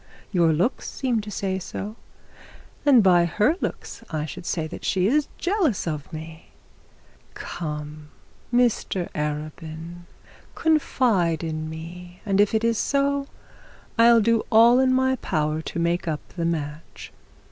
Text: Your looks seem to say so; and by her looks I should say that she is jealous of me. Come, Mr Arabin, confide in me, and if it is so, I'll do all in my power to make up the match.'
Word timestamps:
Your 0.31 0.51
looks 0.51 0.89
seem 0.89 1.21
to 1.21 1.29
say 1.29 1.59
so; 1.59 1.95
and 2.87 3.03
by 3.03 3.25
her 3.25 3.55
looks 3.61 4.03
I 4.09 4.25
should 4.25 4.47
say 4.47 4.65
that 4.65 4.83
she 4.83 5.05
is 5.05 5.27
jealous 5.37 5.85
of 5.85 6.11
me. 6.11 6.45
Come, 7.35 8.09
Mr 8.51 9.11
Arabin, 9.11 10.07
confide 10.55 11.43
in 11.43 11.69
me, 11.69 12.19
and 12.25 12.41
if 12.41 12.55
it 12.55 12.63
is 12.63 12.79
so, 12.79 13.27
I'll 13.95 14.21
do 14.21 14.43
all 14.51 14.79
in 14.79 14.91
my 14.91 15.17
power 15.17 15.61
to 15.61 15.77
make 15.77 16.07
up 16.07 16.29
the 16.29 16.45
match.' 16.45 17.11